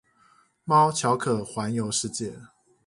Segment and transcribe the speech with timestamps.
[0.65, 2.33] 貓巧可環遊世界